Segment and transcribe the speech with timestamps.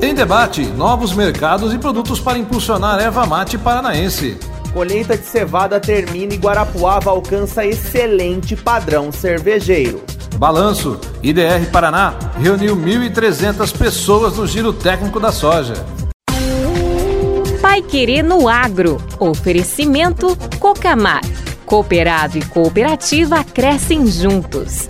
[0.04, 4.36] Em debate, novos mercados e produtos para impulsionar a erva mate paranaense.
[4.74, 10.02] Colheita de cevada termina e Guarapuava alcança excelente padrão cervejeiro.
[10.38, 15.76] Balanço: IDR Paraná reuniu 1.300 pessoas no giro técnico da soja.
[17.62, 18.98] Pai Querer no Agro.
[19.20, 21.22] Oferecimento Cocamar.
[21.64, 24.90] Cooperado e cooperativa crescem juntos.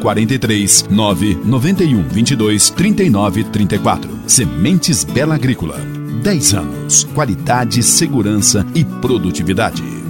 [0.00, 4.10] 43 9 91 22 39 34.
[4.26, 5.78] Sementes Bela Agrícola.
[6.22, 7.04] 10 anos.
[7.14, 10.09] Qualidade, segurança e produtividade.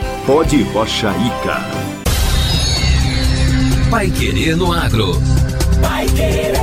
[0.25, 1.61] Pode Rocha Ica.
[3.89, 5.13] Pai Querer no Agro.
[5.81, 6.53] Pai Querer.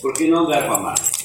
[0.00, 1.15] Por que não da erva mate?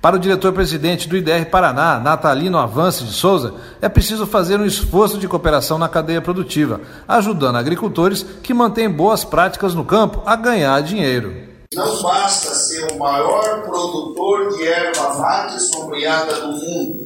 [0.00, 5.18] Para o diretor-presidente do IDR Paraná, Natalino Avance de Souza, é preciso fazer um esforço
[5.18, 10.80] de cooperação na cadeia produtiva, ajudando agricultores que mantêm boas práticas no campo a ganhar
[10.82, 11.50] dinheiro.
[11.74, 17.04] Não basta ser o maior produtor de erva mate sombreada do mundo.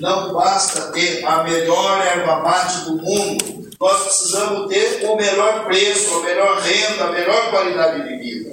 [0.00, 3.68] Não basta ter a melhor erva mate do mundo.
[3.80, 8.45] Nós precisamos ter o melhor preço, a melhor renda, a melhor qualidade de vida.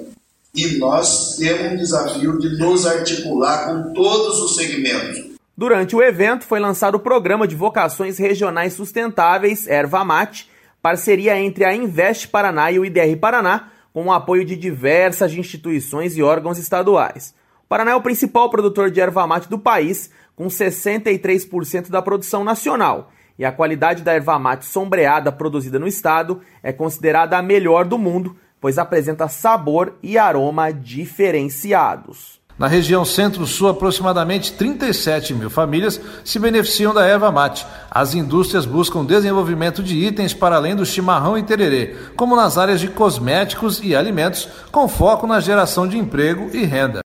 [0.55, 5.33] E nós temos um desafio de nos articular com todos os segmentos.
[5.57, 10.47] Durante o evento foi lançado o programa de vocações regionais sustentáveis Erva Mate,
[10.79, 16.15] parceria entre a Invest Paraná e o IDR Paraná, com o apoio de diversas instituições
[16.15, 17.33] e órgãos estaduais.
[17.65, 22.43] O Paraná é o principal produtor de erva mate do país, com 63% da produção
[22.43, 27.85] nacional, e a qualidade da erva mate sombreada produzida no estado é considerada a melhor
[27.85, 32.39] do mundo, pois apresenta sabor e aroma diferenciados.
[32.57, 37.67] Na região centro-sul, aproximadamente 37 mil famílias se beneficiam da erva mate.
[37.91, 42.79] As indústrias buscam desenvolvimento de itens para além do chimarrão e tererê, como nas áreas
[42.79, 47.01] de cosméticos e alimentos, com foco na geração de emprego e renda.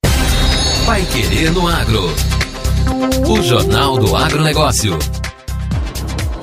[0.87, 2.04] Vai Querer no Agro.
[3.28, 4.96] O Jornal do Agronegócio.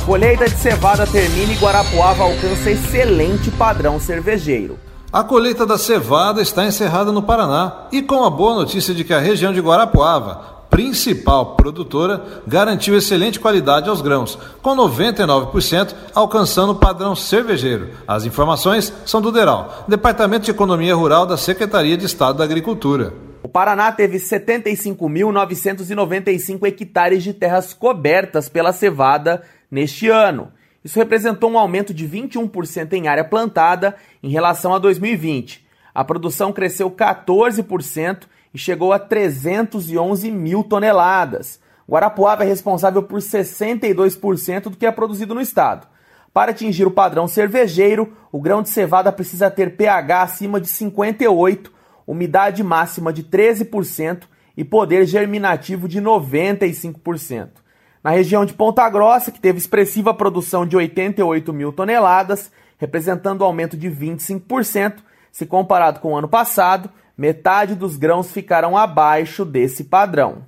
[0.05, 4.77] Colheita de cevada termina e Guarapuava alcança excelente padrão cervejeiro.
[5.15, 9.13] A colheita da cevada está encerrada no Paraná e com a boa notícia de que
[9.13, 16.75] a região de Guarapuava, principal produtora, garantiu excelente qualidade aos grãos, com 99% alcançando o
[16.75, 17.91] padrão cervejeiro.
[18.05, 23.13] As informações são do DERAL, Departamento de Economia Rural da Secretaria de Estado da Agricultura.
[23.41, 30.51] O Paraná teve 75.995 hectares de terras cobertas pela cevada neste ano.
[30.85, 35.65] Isso representou um aumento de 21% em área plantada em relação a 2020.
[35.95, 41.59] A produção cresceu 14% e chegou a 311 mil toneladas.
[41.89, 45.87] Guarapuava é responsável por 62% do que é produzido no estado.
[46.31, 51.71] Para atingir o padrão cervejeiro, o grão de cevada precisa ter pH acima de 58,
[52.05, 57.64] umidade máxima de 13% e poder germinativo de 95%.
[58.05, 63.45] Na região de Ponta Grossa, que teve expressiva produção de 88 mil toneladas, representando um
[63.45, 64.97] aumento de 25%,
[65.31, 66.87] se comparado com o ano passado,
[67.17, 70.43] metade dos grãos ficaram abaixo desse padrão.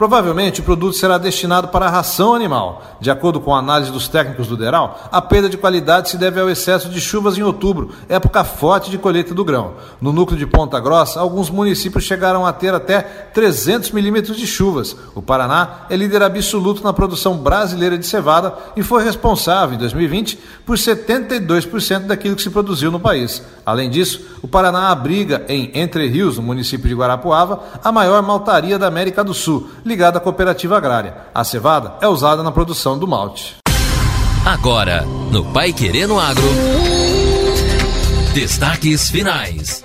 [0.00, 2.96] Provavelmente o produto será destinado para a ração animal.
[3.02, 6.40] De acordo com a análise dos técnicos do DERAL, a perda de qualidade se deve
[6.40, 9.74] ao excesso de chuvas em outubro, época forte de colheita do grão.
[10.00, 14.96] No núcleo de Ponta Grossa, alguns municípios chegaram a ter até 300 milímetros de chuvas.
[15.14, 20.38] O Paraná é líder absoluto na produção brasileira de cevada e foi responsável, em 2020,
[20.64, 23.42] por 72% daquilo que se produziu no país.
[23.66, 28.78] Além disso, o Paraná abriga em Entre Rios, no município de Guarapuava, a maior maltaria
[28.78, 31.14] da América do Sul, ligada à cooperativa agrária.
[31.34, 33.56] A cevada é usada na produção do malte.
[34.46, 36.48] Agora, no Pai Querendo Agro.
[38.32, 39.84] Destaques finais.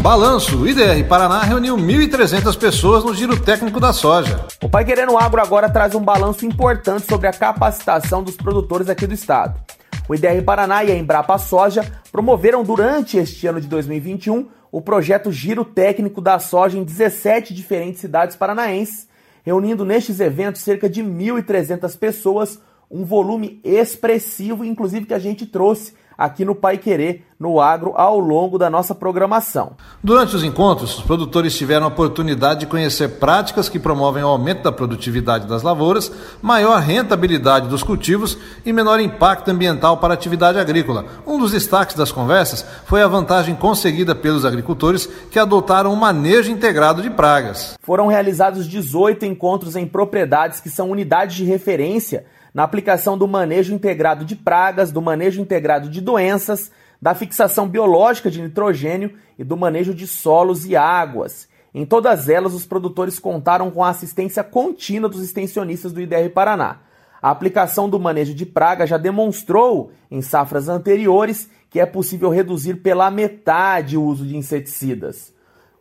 [0.00, 4.46] Balanço: o IDR Paraná reuniu 1.300 pessoas no giro técnico da soja.
[4.62, 9.08] O Pai Querendo Agro agora traz um balanço importante sobre a capacitação dos produtores aqui
[9.08, 9.60] do estado.
[10.08, 15.30] O IDR Paraná e a Embrapa Soja promoveram durante este ano de 2021 o projeto
[15.30, 19.06] Giro Técnico da Soja em 17 diferentes cidades paranaenses,
[19.44, 22.58] reunindo nestes eventos cerca de 1.300 pessoas,
[22.90, 28.18] um volume expressivo, inclusive que a gente trouxe aqui no Pai Querer, no agro, ao
[28.18, 29.74] longo da nossa programação.
[30.02, 34.64] Durante os encontros, os produtores tiveram a oportunidade de conhecer práticas que promovem o aumento
[34.64, 36.10] da produtividade das lavouras,
[36.42, 38.36] maior rentabilidade dos cultivos
[38.66, 41.04] e menor impacto ambiental para a atividade agrícola.
[41.24, 46.50] Um dos destaques das conversas foi a vantagem conseguida pelos agricultores que adotaram um manejo
[46.50, 47.76] integrado de pragas.
[47.80, 53.74] Foram realizados 18 encontros em propriedades que são unidades de referência na aplicação do manejo
[53.74, 59.56] integrado de pragas, do manejo integrado de doenças, da fixação biológica de nitrogênio e do
[59.56, 61.48] manejo de solos e águas.
[61.74, 66.80] Em todas elas, os produtores contaram com a assistência contínua dos extensionistas do IDR Paraná.
[67.20, 72.76] A aplicação do manejo de praga já demonstrou, em safras anteriores, que é possível reduzir
[72.76, 75.32] pela metade o uso de inseticidas.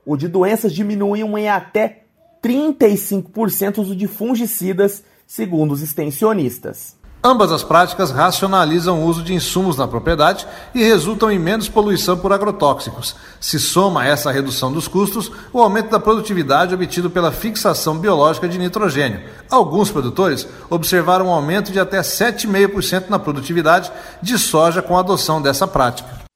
[0.05, 2.03] O de doenças diminuiu em até
[2.41, 6.95] 35% o uso de fungicidas segundo os extensionistas.
[7.23, 12.15] Ambas as práticas racionalizam o uso de insumos na propriedade e resultam em menos poluição
[12.15, 13.15] por agrotóxicos.
[13.39, 18.47] Se soma a essa redução dos custos o aumento da produtividade obtido pela fixação biológica
[18.47, 19.19] de nitrogênio.
[19.49, 23.91] Alguns produtores observaram um aumento de até 7,5% na produtividade
[24.21, 26.26] de soja com a adoção dessa prática.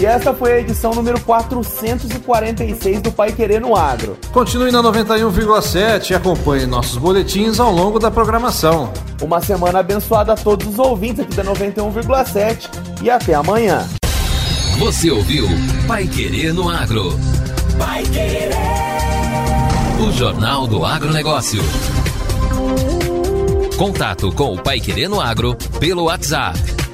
[0.00, 4.16] E essa foi a edição número 446 do Pai Querer no Agro.
[4.32, 8.90] Continue na 91,7 e acompanhe nossos boletins ao longo da programação.
[9.20, 12.70] Uma semana abençoada a todos os ouvintes aqui da 91,7
[13.02, 13.86] e até amanhã.
[14.78, 15.46] Você ouviu
[15.86, 17.10] Pai Querer no Agro.
[17.76, 18.52] Vai Querer.
[20.00, 21.62] O Jornal do Agronegócio.
[23.76, 26.79] Contato com o Pai Querer no Agro pelo WhatsApp